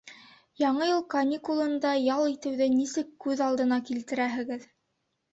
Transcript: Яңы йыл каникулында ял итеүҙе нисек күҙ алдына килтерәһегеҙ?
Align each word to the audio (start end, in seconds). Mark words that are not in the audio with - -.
Яңы 0.59 0.85
йыл 0.91 1.01
каникулында 1.13 1.91
ял 2.05 2.29
итеүҙе 2.31 2.67
нисек 2.77 3.11
күҙ 3.25 3.43
алдына 3.49 3.79
килтерәһегеҙ? 3.91 4.65